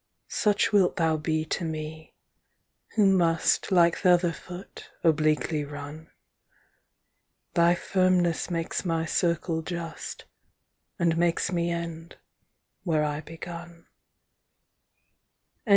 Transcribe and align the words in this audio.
Such 0.29 0.71
wilt 0.71 0.95
thou 0.95 1.15
be 1.17 1.45
to 1.45 1.63
mee, 1.63 2.15
who 2.95 3.05
must 3.05 3.71
Like 3.71 3.97
th'other 4.01 4.31
foot, 4.33 4.89
obliquely 5.03 5.63
runne; 5.63 6.09
Thy 7.53 7.75
firmnes 7.75 8.49
makes 8.49 8.83
my 8.83 9.05
circle 9.05 9.61
just, 9.61 10.25
And 10.97 11.17
makes 11.19 11.51
me 11.51 11.69
end, 11.69 12.17
where 12.83 13.03
I 13.03 13.21
begunne. 13.21 13.85